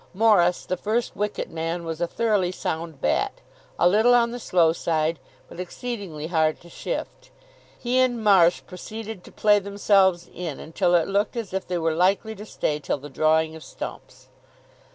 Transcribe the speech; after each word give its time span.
Morris, 0.15 0.65
the 0.65 0.77
first 0.77 1.15
wicket 1.15 1.51
man, 1.51 1.85
was 1.85 2.01
a 2.01 2.07
thoroughly 2.07 2.51
sound 2.51 2.99
bat, 2.99 3.33
a 3.77 3.87
little 3.87 4.15
on 4.15 4.31
the 4.31 4.39
slow 4.39 4.73
side, 4.73 5.19
but 5.47 5.59
exceedingly 5.59 6.25
hard 6.25 6.59
to 6.59 6.71
shift. 6.71 7.29
He 7.77 7.99
and 7.99 8.23
Marsh 8.23 8.63
proceeded 8.65 9.23
to 9.23 9.31
play 9.31 9.59
themselves 9.59 10.27
in, 10.33 10.59
until 10.59 10.95
it 10.95 11.07
looked 11.07 11.35
as 11.37 11.53
if 11.53 11.67
they 11.67 11.77
were 11.77 11.93
likely 11.93 12.33
to 12.33 12.45
stay 12.47 12.79
till 12.79 12.97
the 12.97 13.09
drawing 13.09 13.55
of 13.55 13.63
stumps. 13.63 14.29